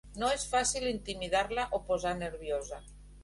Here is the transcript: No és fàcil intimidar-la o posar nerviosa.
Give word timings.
No 0.21 0.27
és 0.35 0.45
fàcil 0.53 0.85
intimidar-la 0.91 1.67
o 1.79 1.81
posar 1.91 2.17
nerviosa. 2.25 2.81